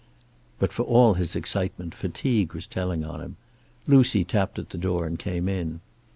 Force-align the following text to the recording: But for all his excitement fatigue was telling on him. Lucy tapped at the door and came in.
But 0.57 0.73
for 0.73 0.81
all 0.81 1.13
his 1.13 1.35
excitement 1.35 1.93
fatigue 1.93 2.55
was 2.55 2.65
telling 2.65 3.05
on 3.05 3.21
him. 3.21 3.35
Lucy 3.85 4.23
tapped 4.23 4.57
at 4.57 4.71
the 4.71 4.77
door 4.79 5.05
and 5.05 5.19
came 5.19 5.47
in. 5.47 5.79